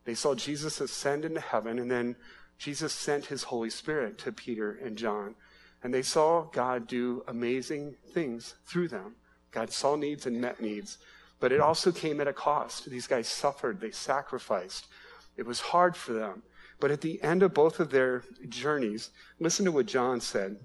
[0.03, 2.15] they saw Jesus ascend into heaven, and then
[2.57, 5.35] Jesus sent his Holy Spirit to Peter and John.
[5.83, 9.15] And they saw God do amazing things through them.
[9.51, 10.97] God saw needs and met needs.
[11.39, 12.89] But it also came at a cost.
[12.89, 14.87] These guys suffered, they sacrificed.
[15.37, 16.43] It was hard for them.
[16.79, 19.09] But at the end of both of their journeys,
[19.39, 20.57] listen to what John said.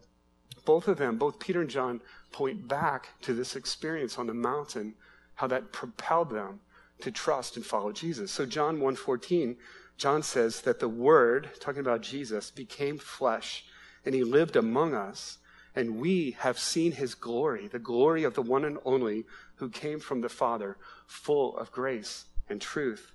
[0.65, 2.01] Both of them, both Peter and John,
[2.33, 4.95] point back to this experience on the mountain,
[5.35, 6.61] how that propelled them
[7.01, 8.31] to trust and follow Jesus.
[8.31, 9.57] So John 1:14,
[9.97, 13.65] John says that the word, talking about Jesus, became flesh
[14.05, 15.39] and he lived among us
[15.75, 20.01] and we have seen his glory, the glory of the one and only who came
[20.01, 23.13] from the Father, full of grace and truth.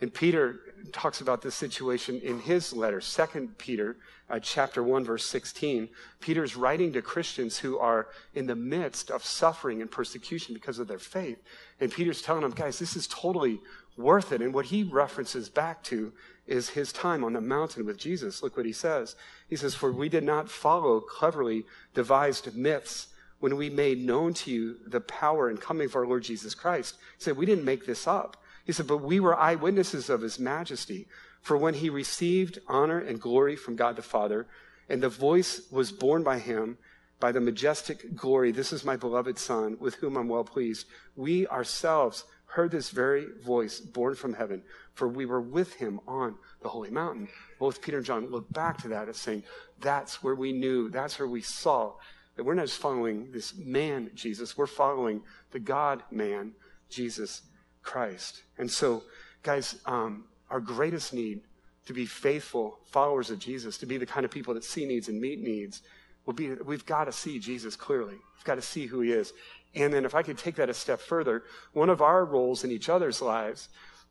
[0.00, 0.60] And Peter
[0.92, 3.96] talks about this situation in his letter, Second Peter,
[4.28, 5.88] uh, chapter 1, verse 16.
[6.20, 10.88] Peter's writing to Christians who are in the midst of suffering and persecution because of
[10.88, 11.38] their faith.
[11.80, 13.60] And Peter's telling them, guys, this is totally
[13.96, 14.42] worth it.
[14.42, 16.12] And what he references back to
[16.46, 18.42] is his time on the mountain with Jesus.
[18.42, 19.16] Look what he says.
[19.48, 23.08] He says, For we did not follow cleverly devised myths
[23.40, 26.96] when we made known to you the power and coming of our Lord Jesus Christ.
[27.18, 28.36] He said, We didn't make this up.
[28.66, 31.06] He said, But we were eyewitnesses of his majesty.
[31.40, 34.48] For when he received honor and glory from God the Father,
[34.88, 36.76] and the voice was borne by him,
[37.20, 40.86] by the majestic glory, this is my beloved Son, with whom I'm well pleased.
[41.14, 44.62] We ourselves heard this very voice born from heaven,
[44.94, 47.28] for we were with him on the holy mountain.
[47.60, 49.44] Both Peter and John look back to that as saying,
[49.80, 51.92] that's where we knew, that's where we saw
[52.36, 56.52] that we're not just following this man, Jesus, we're following the God man,
[56.90, 57.42] Jesus
[57.86, 58.42] Christ.
[58.58, 59.04] And so,
[59.42, 61.40] guys, um, our greatest need
[61.86, 65.08] to be faithful followers of Jesus, to be the kind of people that see needs
[65.08, 65.82] and meet needs,
[66.26, 68.14] will be we've got to see Jesus clearly.
[68.14, 69.32] We've got to see who he is.
[69.74, 72.70] And then, if I could take that a step further, one of our roles in
[72.70, 73.68] each other's lives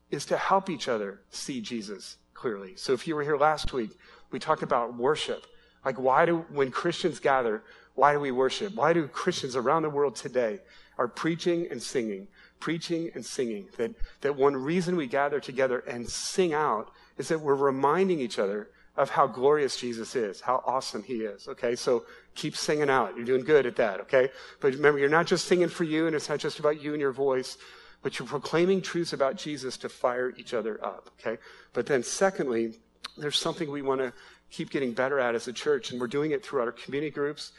[0.10, 2.74] is to help each other see Jesus clearly.
[2.78, 3.92] So, if you were here last week,
[4.32, 5.46] we talked about worship.
[5.84, 7.64] Like, why do, when Christians gather,
[7.96, 8.76] why do we worship?
[8.76, 10.60] Why do Christians around the world today
[10.98, 12.28] are preaching and singing?
[12.60, 13.68] preaching and singing.
[13.78, 18.40] That, that one reason we gather together and sing out is that we're reminding each
[18.40, 21.48] other of how glorious Jesus is, how awesome he is.
[21.48, 23.16] Okay, so keep singing out.
[23.16, 24.30] You're doing good at that, okay?
[24.62, 27.02] But remember, you're not just singing for you, and it's not just about you and
[27.02, 27.58] your voice,
[28.02, 31.40] but you're proclaiming truths about Jesus to fire each other up, okay?
[31.74, 32.80] But then, secondly,
[33.18, 34.14] there's something we want to
[34.50, 37.52] keep getting better at as a church, and we're doing it through our community groups,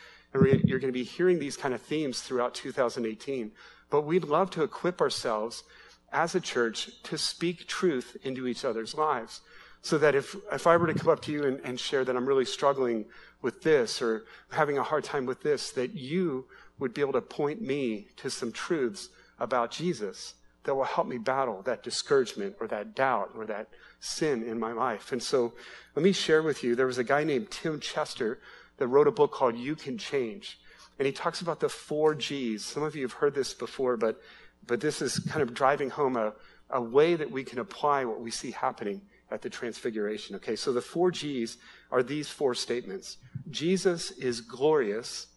[0.45, 3.53] and you're going to be hearing these kind of themes throughout 2018.
[3.91, 5.65] But we'd love to equip ourselves
[6.13, 9.41] as a church to speak truth into each other's lives.
[9.83, 12.17] So that if, if I were to come up to you and, and share that
[12.17, 13.05] I'm really struggling
[13.43, 16.47] with this or having a hard time with this, that you
[16.79, 21.17] would be able to point me to some truths about Jesus that will help me
[21.17, 23.69] battle that discouragement or that doubt or that
[24.01, 25.13] sin in my life.
[25.13, 25.55] And so
[25.95, 28.41] let me share with you there was a guy named Tim Chester
[28.79, 30.59] that wrote a book called You Can Change.
[30.99, 32.65] And he talks about the four G's.
[32.65, 34.21] Some of you have heard this before, but,
[34.67, 36.33] but this is kind of driving home a,
[36.71, 40.37] a way that we can apply what we see happening at the transfiguration.
[40.37, 41.59] Okay, so the four G's
[41.91, 43.19] are these four statements
[43.51, 45.29] Jesus is glorious,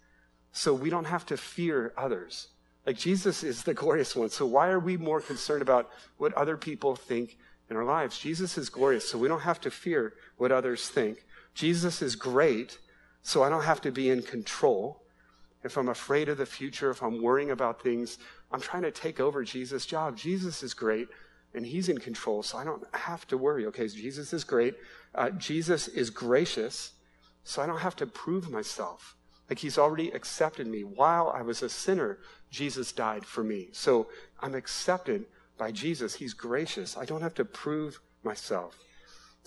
[0.51, 2.47] so we don't have to fear others.
[2.85, 6.57] Like Jesus is the glorious one, so why are we more concerned about what other
[6.57, 7.37] people think
[7.69, 8.17] in our lives?
[8.17, 11.25] Jesus is glorious, so we don't have to fear what others think.
[11.53, 12.79] Jesus is great,
[13.29, 15.03] so I don't have to be in control
[15.63, 18.17] if I'm afraid of the future, if I'm worrying about things,
[18.51, 20.17] I'm trying to take over Jesus' job.
[20.17, 21.09] Jesus is great
[21.53, 23.67] and he's in control, so I don't have to worry.
[23.67, 24.73] Okay, Jesus is great.
[25.13, 26.93] Uh, Jesus is gracious,
[27.43, 29.15] so I don't have to prove myself.
[29.47, 30.83] Like he's already accepted me.
[30.83, 32.17] While I was a sinner,
[32.49, 33.69] Jesus died for me.
[33.73, 34.07] So
[34.39, 36.15] I'm accepted by Jesus.
[36.15, 36.97] He's gracious.
[36.97, 38.75] I don't have to prove myself.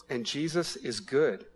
[0.08, 1.46] And Jesus is good.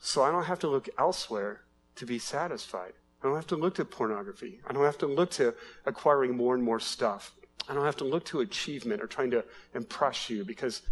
[0.00, 1.63] So I don't have to look elsewhere
[1.96, 2.92] to be satisfied.
[3.22, 4.60] I don't have to look to pornography.
[4.66, 5.54] I don't have to look to
[5.86, 7.32] acquiring more and more stuff.
[7.68, 10.82] I don't have to look to achievement or trying to impress you because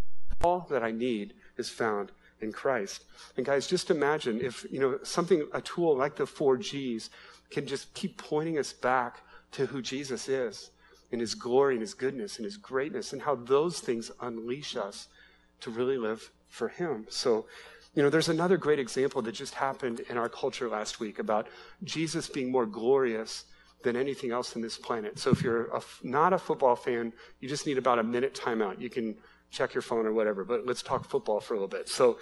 [0.43, 2.11] all that I need is found
[2.41, 3.05] in Christ.
[3.37, 7.11] And guys, just imagine if, you know, something, a tool like the four G's
[7.51, 9.21] can just keep pointing us back
[9.53, 10.71] to who Jesus is
[11.13, 15.09] and his glory and his goodness and his greatness and how those things unleash us
[15.61, 17.07] to really live for him.
[17.09, 17.47] So,
[17.95, 21.47] you know, there's another great example that just happened in our culture last week about
[21.85, 23.45] Jesus being more glorious
[23.83, 25.19] than anything else on this planet.
[25.19, 28.81] So if you're a, not a football fan, you just need about a minute timeout.
[28.81, 29.17] You can
[29.51, 31.89] check your phone or whatever, but let's talk football for a little bit.
[31.89, 32.19] So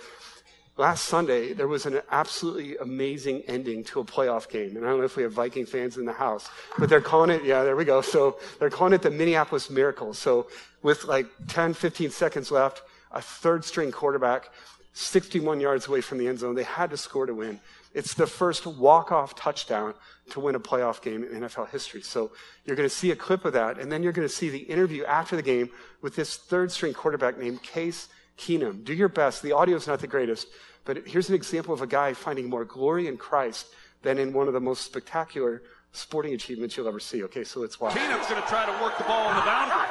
[0.77, 4.77] last Sunday, there was an absolutely amazing ending to a playoff game.
[4.77, 7.31] And I don't know if we have Viking fans in the house, but they're calling
[7.31, 8.01] it, yeah, there we go.
[8.01, 10.15] So they're calling it the Minneapolis Miracle.
[10.15, 10.49] So
[10.83, 14.51] with like 10, 15 seconds left, a third string quarterback,
[14.93, 17.61] 61 yards away from the end zone, they had to score to win.
[17.93, 19.95] It's the first walk-off touchdown
[20.31, 22.03] to win a playoff game in NFL history.
[22.03, 22.31] So
[22.65, 24.59] you're going to see a clip of that, and then you're going to see the
[24.59, 28.85] interview after the game with this third string quarterback named Case Keenum.
[28.85, 29.43] Do your best.
[29.43, 30.49] The audio is not the greatest,
[30.85, 33.67] but here's an example of a guy finding more glory in Christ
[34.03, 37.25] than in one of the most spectacular sporting achievements you'll ever see.
[37.25, 37.95] Okay, so let's watch.
[37.95, 39.90] Keenum's going to try to work the ball on the boundary.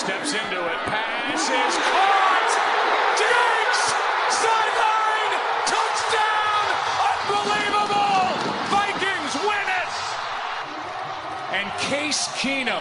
[0.00, 0.80] Steps into it.
[0.88, 2.50] Pass is caught.
[3.20, 3.82] Diggs!
[4.32, 5.34] Sideline!
[5.68, 6.64] Touchdown!
[7.04, 8.24] Unbelievable!
[8.72, 9.94] Vikings win it!
[11.52, 12.80] And Case Keenum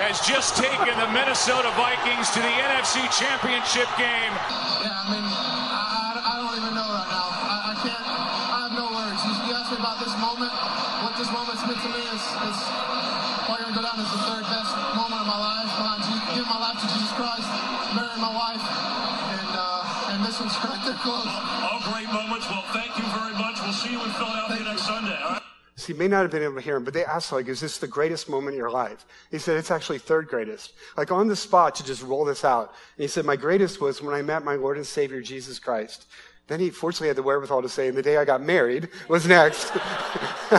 [0.00, 4.32] has just taken the Minnesota Vikings to the NFC Championship game.
[4.80, 7.28] Yeah, I mean, I, I, don't even know right now.
[7.36, 9.20] I, I can't, I have no words.
[9.28, 10.56] You, you asked me about this moment.
[11.04, 12.58] What this moment's meant to me is, is
[13.50, 15.66] probably going to go down as the third best moment of my life.
[15.74, 17.48] Behind Jesus, giving my life to Jesus Christ,
[17.98, 21.26] marrying my wife, and, uh, and this one's right there close.
[21.66, 22.46] All great moments.
[22.46, 23.58] Well, thank you very much.
[23.58, 25.18] We'll see you in Philadelphia next Sunday.
[25.18, 25.42] All right?
[25.74, 27.58] So he may not have been able to hear him, but they asked, like, is
[27.58, 29.04] this the greatest moment in your life?
[29.32, 30.74] He said, it's actually third greatest.
[30.96, 32.74] Like, on the spot to just roll this out.
[32.96, 36.06] And he said, my greatest was when I met my Lord and Savior, Jesus Christ.
[36.50, 39.24] Then he fortunately had the wherewithal to say, and the day I got married was
[39.24, 39.70] next.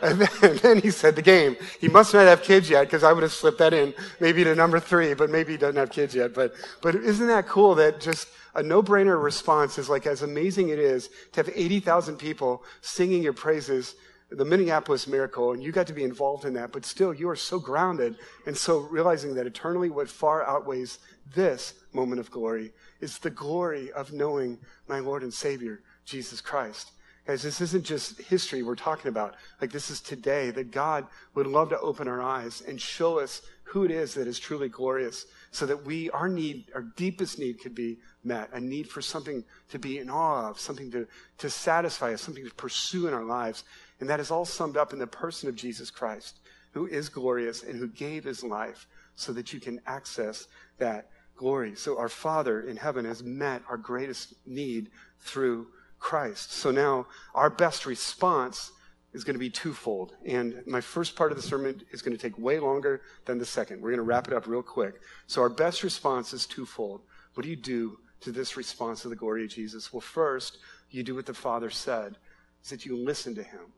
[0.00, 1.56] and, then, and, then, he said, the game.
[1.80, 4.54] He must not have kids yet, because I would have slipped that in maybe to
[4.54, 6.32] number three, but maybe he doesn't have kids yet.
[6.32, 10.78] But, but isn't that cool that just a no-brainer response is like as amazing it
[10.78, 13.96] is to have 80,000 people singing your praises
[14.30, 17.36] the Minneapolis miracle, and you got to be involved in that, but still, you are
[17.36, 21.00] so grounded and so realizing that eternally what far outweighs
[21.34, 22.72] this moment of glory
[23.04, 26.90] is the glory of knowing my Lord and Savior, Jesus Christ.
[27.26, 29.34] Guys, this isn't just history we're talking about.
[29.60, 33.42] Like, this is today that God would love to open our eyes and show us
[33.64, 37.60] who it is that is truly glorious so that we, our need, our deepest need
[37.60, 38.48] could be met.
[38.52, 41.06] A need for something to be in awe of, something to,
[41.38, 43.64] to satisfy us, something to pursue in our lives.
[44.00, 46.38] And that is all summed up in the person of Jesus Christ,
[46.72, 50.46] who is glorious and who gave his life so that you can access
[50.78, 51.74] that glory.
[51.74, 55.68] So our Father in heaven has met our greatest need through
[55.98, 56.52] Christ.
[56.52, 58.72] So now our best response
[59.12, 60.14] is going to be twofold.
[60.24, 63.46] And my first part of the sermon is going to take way longer than the
[63.46, 63.80] second.
[63.80, 65.00] We're going to wrap it up real quick.
[65.26, 67.02] So our best response is twofold.
[67.34, 69.92] What do you do to this response to the glory of Jesus?
[69.92, 70.58] Well, first,
[70.90, 72.16] you do what the Father said,
[72.62, 73.72] is that you listen to him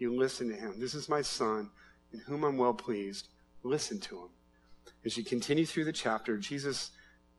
[0.00, 0.74] you listen to him.
[0.78, 1.70] This is my son
[2.12, 3.28] in whom I'm well pleased.
[3.62, 4.28] Listen to him.
[5.04, 6.90] As you continue through the chapter, Jesus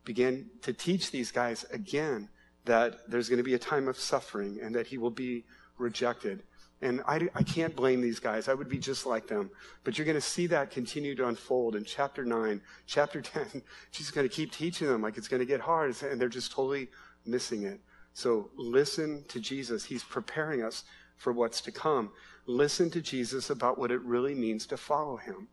[0.03, 2.29] began to teach these guys again
[2.65, 5.45] that there's going to be a time of suffering and that he will be
[5.77, 6.43] rejected.
[6.81, 8.47] And I, I can't blame these guys.
[8.47, 9.51] I would be just like them.
[9.83, 13.61] But you're going to see that continue to unfold in chapter 9, chapter 10.
[13.91, 16.29] Jesus is going to keep teaching them like it's going to get hard, and they're
[16.29, 16.87] just totally
[17.25, 17.79] missing it.
[18.13, 19.85] So listen to Jesus.
[19.85, 20.83] He's preparing us
[21.17, 22.11] for what's to come
[22.45, 25.47] listen to Jesus about what it really means to follow him.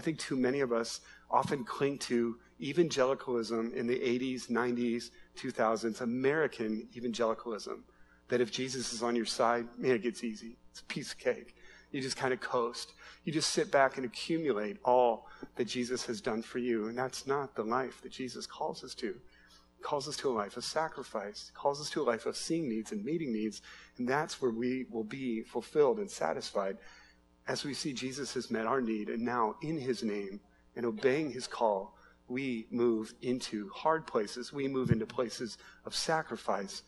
[0.00, 6.00] I think too many of us often cling to evangelicalism in the 80s, 90s, 2000s,
[6.00, 7.84] American evangelicalism,
[8.28, 10.56] that if Jesus is on your side, man, it gets easy.
[10.70, 11.54] It's a piece of cake.
[11.92, 12.94] You just kind of coast.
[13.24, 16.88] You just sit back and accumulate all that Jesus has done for you.
[16.88, 19.16] And that's not the life that Jesus calls us to
[19.82, 22.92] calls us to a life of sacrifice, calls us to a life of seeing needs
[22.92, 23.62] and meeting needs.
[23.98, 26.76] And that's where we will be fulfilled and satisfied
[27.48, 29.08] as we see Jesus has met our need.
[29.08, 30.40] And now, in his name
[30.76, 31.96] and obeying his call,
[32.28, 34.52] we move into hard places.
[34.52, 36.82] We move into places of sacrifice,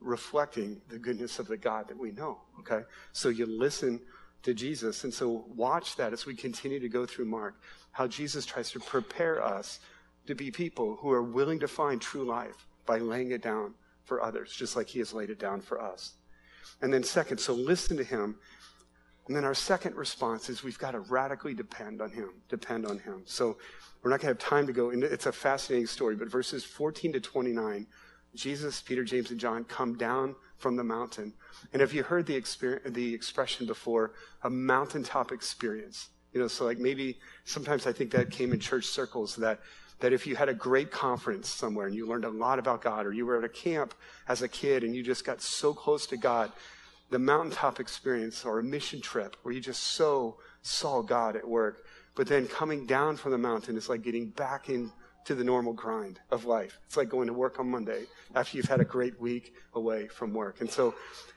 [0.00, 2.38] reflecting the goodness of the God that we know.
[2.60, 2.82] Okay?
[3.12, 4.00] So you listen
[4.42, 5.04] to Jesus.
[5.04, 7.60] And so watch that as we continue to go through Mark,
[7.92, 9.80] how Jesus tries to prepare us
[10.26, 14.22] to be people who are willing to find true life by laying it down for
[14.22, 16.14] others, just like he has laid it down for us.
[16.80, 18.36] And then, second, so listen to him.
[19.26, 22.98] And then our second response is we've got to radically depend on him, depend on
[22.98, 23.22] him.
[23.24, 23.56] So
[24.02, 26.64] we're not going to have time to go into it's a fascinating story, but verses
[26.64, 27.86] 14 to 29,
[28.34, 31.32] Jesus, Peter, James, and John come down from the mountain.
[31.72, 32.40] And if you heard the,
[32.86, 34.12] the expression before,
[34.44, 38.84] a mountaintop experience, you know, so like maybe sometimes I think that came in church
[38.84, 39.60] circles that
[40.00, 43.06] that if you had a great conference somewhere and you learned a lot about God,
[43.06, 43.94] or you were at a camp
[44.28, 46.52] as a kid and you just got so close to God,
[47.10, 51.84] the mountaintop experience or a mission trip where you just so saw God at work,
[52.14, 56.18] but then coming down from the mountain is like getting back into the normal grind
[56.30, 56.78] of life.
[56.86, 60.32] It's like going to work on Monday after you've had a great week away from
[60.32, 60.60] work.
[60.60, 60.94] And so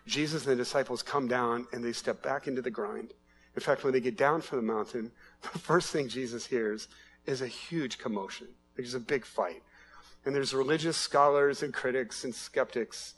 [0.08, 3.14] Jesus and the disciples come down and they step back into the grind.
[3.56, 5.12] In fact, when they get down from the mountain,
[5.54, 6.88] the first thing Jesus hears
[7.26, 8.48] is a huge commotion.
[8.76, 9.62] There's a big fight.
[10.26, 13.16] And there's religious scholars and critics and skeptics.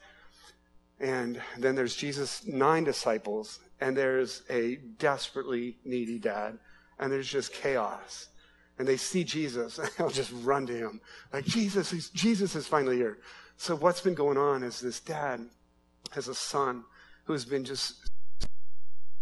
[1.02, 6.60] And then there's Jesus' nine disciples, and there's a desperately needy dad,
[7.00, 8.28] and there's just chaos.
[8.78, 11.02] And they see Jesus, and they'll just run to him.
[11.34, 13.18] Like, Jesus, Jesus is finally here.
[13.58, 15.42] So what's been going on is this dad
[16.12, 16.84] has a son
[17.24, 18.12] who's been just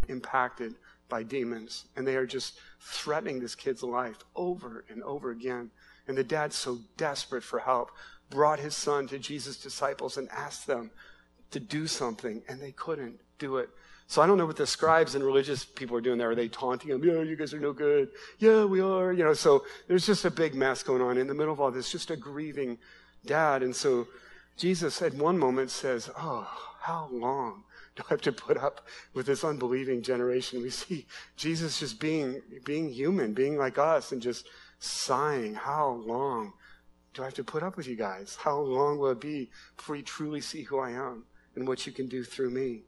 [0.08, 0.74] impacted
[1.08, 5.70] by demons, and they are just threatening this kid's life over and over again.
[6.06, 7.90] And the dad, so desperate for help,
[8.28, 10.90] brought his son to Jesus' disciples and asked them
[11.50, 13.70] to do something, and they couldn't do it.
[14.10, 16.30] So I don't know what the scribes and religious people are doing there.
[16.30, 17.04] Are they taunting them?
[17.04, 18.08] Yeah, you guys are no good.
[18.40, 19.12] Yeah, we are.
[19.12, 21.70] You know, so there's just a big mess going on in the middle of all
[21.70, 22.76] this, just a grieving
[23.24, 23.62] dad.
[23.62, 24.08] And so
[24.56, 26.44] Jesus at one moment says, Oh,
[26.80, 27.62] how long
[27.94, 28.84] do I have to put up
[29.14, 30.60] with this unbelieving generation?
[30.60, 34.48] We see Jesus just being, being human, being like us, and just
[34.80, 36.54] sighing, How long
[37.14, 38.36] do I have to put up with you guys?
[38.40, 41.92] How long will it be before you truly see who I am and what you
[41.92, 42.82] can do through me?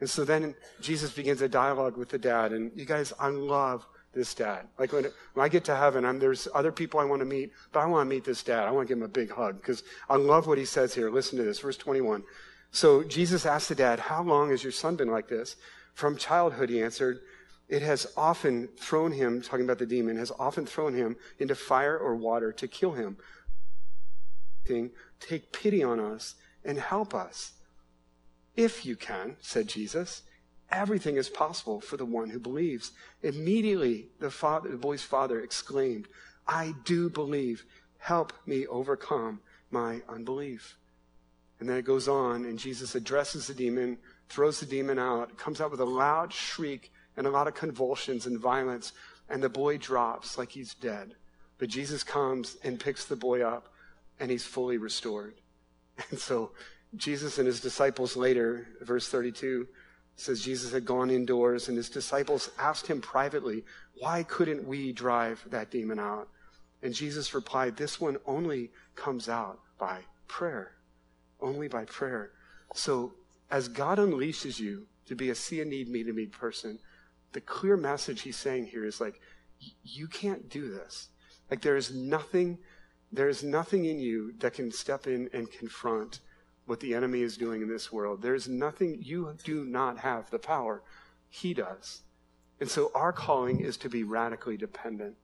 [0.00, 2.52] And so then Jesus begins a dialogue with the dad.
[2.52, 4.66] And you guys, I love this dad.
[4.78, 7.52] Like when, when I get to heaven, I'm, there's other people I want to meet,
[7.72, 8.66] but I want to meet this dad.
[8.66, 11.10] I want to give him a big hug because I love what he says here.
[11.10, 12.24] Listen to this, verse 21.
[12.72, 15.56] So Jesus asked the dad, How long has your son been like this?
[15.94, 17.20] From childhood, he answered,
[17.68, 21.96] It has often thrown him, talking about the demon, has often thrown him into fire
[21.96, 23.16] or water to kill him.
[25.20, 27.52] Take pity on us and help us.
[28.56, 30.22] If you can, said Jesus,
[30.70, 32.92] everything is possible for the one who believes.
[33.22, 36.08] Immediately, the, father, the boy's father exclaimed,
[36.46, 37.64] I do believe.
[37.98, 39.40] Help me overcome
[39.70, 40.78] my unbelief.
[41.58, 45.60] And then it goes on, and Jesus addresses the demon, throws the demon out, comes
[45.60, 48.92] out with a loud shriek and a lot of convulsions and violence,
[49.28, 51.14] and the boy drops like he's dead.
[51.58, 53.72] But Jesus comes and picks the boy up,
[54.20, 55.34] and he's fully restored.
[56.10, 56.50] And so
[56.96, 59.68] Jesus and his disciples later, verse 32,
[60.16, 63.64] says Jesus had gone indoors, and his disciples asked him privately,
[63.98, 66.28] Why couldn't we drive that demon out?
[66.82, 70.76] And Jesus replied, This one only comes out by prayer
[71.40, 72.32] only by prayer.
[72.74, 73.14] So,
[73.50, 76.78] as God unleashes you to be a see a need, meet a need person,
[77.32, 79.20] the clear message he's saying here is like,
[79.84, 81.08] you can't do this.
[81.50, 82.58] Like, there is nothing,
[83.12, 86.20] there is nothing in you that can step in and confront
[86.66, 88.20] what the enemy is doing in this world.
[88.20, 90.82] There is nothing, you do not have the power.
[91.28, 92.02] He does.
[92.60, 95.14] And so, our calling is to be radically dependent.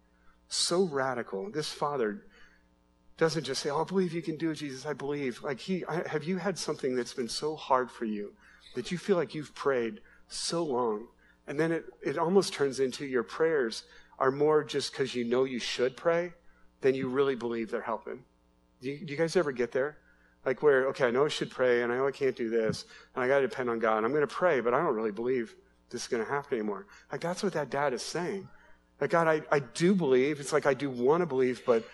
[0.49, 1.51] So radical.
[1.51, 2.27] This father
[3.17, 4.85] doesn't just say, oh, I believe you can do it, Jesus.
[4.85, 5.43] I believe.
[5.43, 8.35] Like he, I, have you had something that's been so hard for you
[8.75, 11.07] that you feel like you've prayed so long?
[11.47, 13.85] And then it, it almost turns into your prayers
[14.19, 16.33] are more just because you know you should pray
[16.83, 18.25] than you really believe they're helping.
[18.81, 19.99] Do you, do you guys ever get there?
[20.45, 22.85] Like where, okay, I know I should pray and I know I can't do this
[23.15, 24.05] and I got to depend on God.
[24.05, 25.55] I'm going to pray, but I don't really believe
[25.91, 26.87] this is going to happen anymore.
[27.11, 28.49] Like that's what that dad is saying.
[29.01, 30.41] Like, God, I, I do believe.
[30.41, 31.85] It's like I do want to believe, but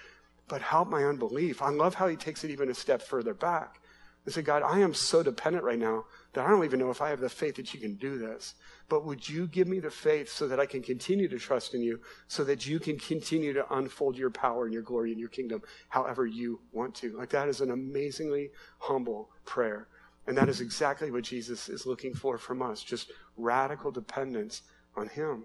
[0.48, 1.62] but help my unbelief.
[1.62, 3.80] I love how he takes it even a step further back.
[4.24, 6.04] He said, God, I am so dependent right now
[6.34, 8.54] that I don't even know if I have the faith that you can do this.
[8.88, 11.82] But would you give me the faith so that I can continue to trust in
[11.82, 15.30] you, so that you can continue to unfold your power and your glory and your
[15.30, 17.16] kingdom however you want to?
[17.16, 19.88] Like that is an amazingly humble prayer.
[20.26, 24.62] And that is exactly what Jesus is looking for from us just radical dependence
[24.94, 25.44] on him.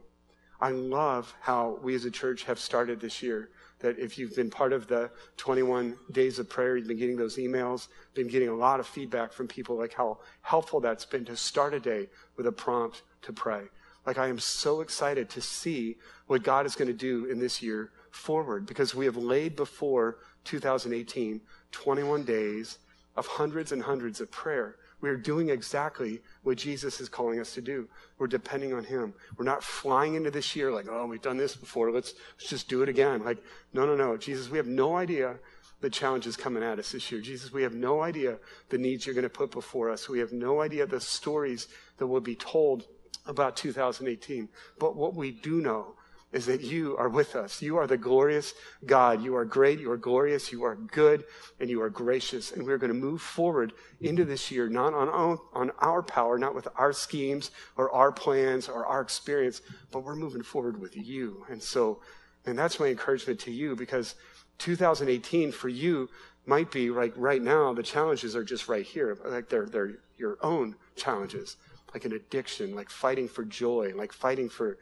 [0.60, 3.50] I love how we as a church have started this year
[3.84, 7.38] that if you've been part of the 21 days of prayer, you've been getting those
[7.38, 11.36] emails, been getting a lot of feedback from people like how helpful that's been to
[11.36, 12.08] start a day
[12.38, 13.64] with a prompt to pray.
[14.06, 17.62] Like, I am so excited to see what God is going to do in this
[17.62, 22.78] year forward because we have laid before 2018 21 days
[23.16, 24.78] of hundreds and hundreds of prayer.
[25.04, 27.90] We are doing exactly what Jesus is calling us to do.
[28.18, 29.14] We're depending on Him.
[29.36, 31.92] We're not flying into this year like, oh, we've done this before.
[31.92, 33.22] Let's, let's just do it again.
[33.22, 33.44] Like,
[33.74, 34.16] no, no, no.
[34.16, 35.36] Jesus, we have no idea
[35.82, 37.20] the challenges coming at us this year.
[37.20, 38.38] Jesus, we have no idea
[38.70, 40.08] the needs you're going to put before us.
[40.08, 42.86] We have no idea the stories that will be told
[43.26, 44.48] about 2018.
[44.80, 45.96] But what we do know
[46.34, 47.62] is that you are with us.
[47.62, 48.56] You are the glorious
[48.86, 49.24] God.
[49.24, 49.80] You are great.
[49.80, 50.52] You are glorious.
[50.52, 51.24] You are good
[51.60, 52.52] and you are gracious.
[52.52, 53.72] And we're going to move forward
[54.02, 58.12] into this year, not on our, on our power, not with our schemes or our
[58.12, 59.62] plans or our experience,
[59.92, 61.46] but we're moving forward with you.
[61.50, 62.02] And so,
[62.46, 64.16] and that's my encouragement to you because
[64.58, 66.10] 2018 for you
[66.48, 69.18] might be like right now, the challenges are just right here.
[69.24, 71.58] Like they're, they're your own challenges,
[71.94, 74.80] like an addiction, like fighting for joy, like fighting for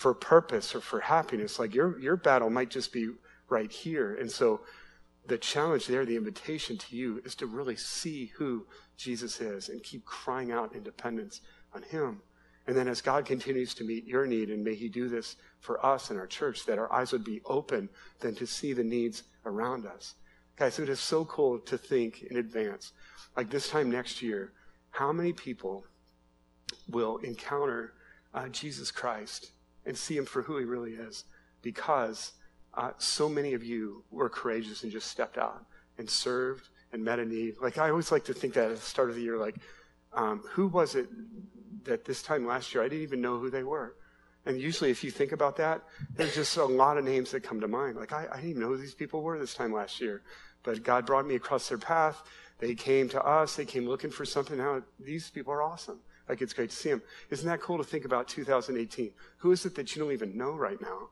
[0.00, 1.58] for purpose or for happiness.
[1.58, 3.10] Like your, your battle might just be
[3.50, 4.14] right here.
[4.14, 4.62] And so
[5.26, 9.82] the challenge there, the invitation to you is to really see who Jesus is and
[9.82, 11.42] keep crying out in dependence
[11.74, 12.22] on him.
[12.66, 15.84] And then as God continues to meet your need, and may he do this for
[15.84, 17.90] us and our church, that our eyes would be open
[18.20, 20.14] then to see the needs around us.
[20.56, 22.92] Guys, it is so cool to think in advance.
[23.36, 24.52] Like this time next year,
[24.92, 25.84] how many people
[26.88, 27.92] will encounter
[28.32, 29.52] uh, Jesus Christ
[29.86, 31.24] and see him for who he really is
[31.62, 32.32] because
[32.74, 35.64] uh, so many of you were courageous and just stepped out
[35.98, 37.54] and served and met a need.
[37.60, 39.56] Like, I always like to think that at the start of the year, like,
[40.12, 41.08] um, who was it
[41.84, 43.96] that this time last year I didn't even know who they were?
[44.46, 45.82] And usually, if you think about that,
[46.16, 47.96] there's just a lot of names that come to mind.
[47.96, 50.22] Like, I, I didn't even know who these people were this time last year.
[50.62, 52.22] But God brought me across their path.
[52.58, 53.56] They came to us.
[53.56, 54.56] They came looking for something.
[54.56, 56.00] Now, these people are awesome.
[56.30, 57.02] Like it's great to see him.
[57.30, 59.10] Isn't that cool to think about 2018?
[59.38, 61.08] Who is it that you don't even know right now?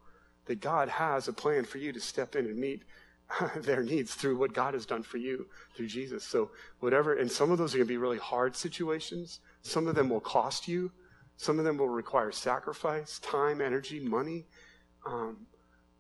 [0.47, 2.85] That God has a plan for you to step in and meet
[3.57, 6.23] their needs through what God has done for you through Jesus.
[6.23, 9.41] So whatever, and some of those are going to be really hard situations.
[9.62, 10.93] Some of them will cost you.
[11.37, 14.47] Some of them will require sacrifice, time, energy, money.
[15.05, 15.49] Um,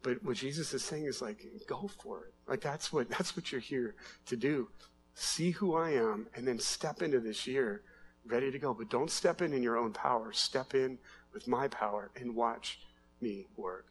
[0.04, 2.34] but what Jesus is saying is like, go for it.
[2.46, 3.96] Like that's what that's what you're here
[4.26, 4.68] to do.
[5.14, 7.82] See who I am, and then step into this year
[8.28, 8.74] ready to go.
[8.74, 10.32] But don't step in in your own power.
[10.32, 10.98] Step in
[11.32, 12.78] with my power and watch
[13.20, 13.86] me work.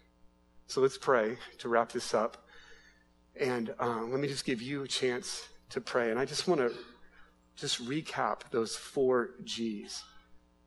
[0.68, 2.46] So let's pray to wrap this up.
[3.40, 6.12] And uh, let me just give you a chance to pray.
[6.12, 6.72] And I just want to
[7.56, 10.04] just recap those four G's.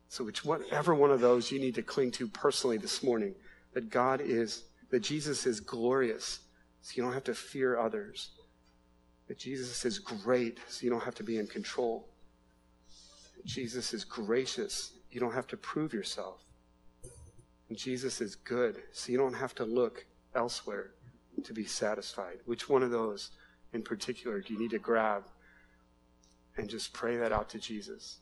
[0.09, 3.33] So, which whatever one of those you need to cling to personally this morning,
[3.73, 6.39] that God is, that Jesus is glorious,
[6.81, 8.31] so you don't have to fear others.
[9.29, 12.09] That Jesus is great, so you don't have to be in control.
[13.45, 14.93] Jesus is gracious.
[15.11, 16.43] You don't have to prove yourself.
[17.69, 20.91] And Jesus is good, so you don't have to look elsewhere
[21.43, 22.39] to be satisfied.
[22.45, 23.31] Which one of those
[23.73, 25.23] in particular do you need to grab
[26.57, 28.19] and just pray that out to Jesus?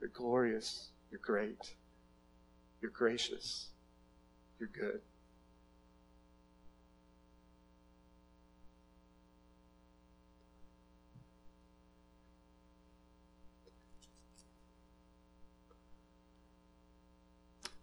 [0.00, 0.90] You're glorious.
[1.10, 1.74] You're great.
[2.80, 3.68] You're gracious.
[4.58, 5.00] You're good.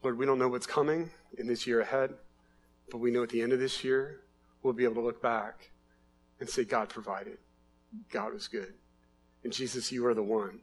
[0.04, 2.14] Lord, we don't know what's coming in this year ahead,
[2.92, 4.20] but we know at the end of this year,
[4.62, 5.72] we'll be able to look back
[6.40, 7.38] and say, God provided.
[8.12, 8.74] God was good.
[9.44, 10.60] And Jesus, you are the one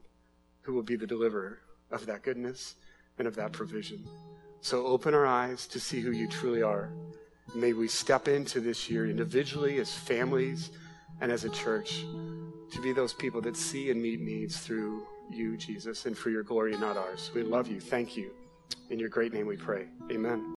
[0.61, 1.61] who will be the deliverer
[1.91, 2.75] of that goodness
[3.19, 4.05] and of that provision.
[4.61, 6.91] So open our eyes to see who you truly are.
[7.55, 10.71] May we step into this year individually, as families,
[11.23, 12.05] and as a church
[12.73, 16.43] to be those people that see and meet needs through you, Jesus, and for your
[16.43, 17.31] glory, not ours.
[17.35, 17.81] We love you.
[17.81, 18.33] Thank you.
[18.91, 19.87] In your great name we pray.
[20.11, 20.45] Amen.